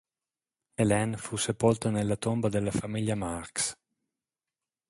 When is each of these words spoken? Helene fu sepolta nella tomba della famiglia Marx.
Helene 0.77 1.15
fu 1.15 1.35
sepolta 1.37 1.91
nella 1.91 2.15
tomba 2.15 2.49
della 2.49 2.71
famiglia 2.71 3.13
Marx. 3.13 3.75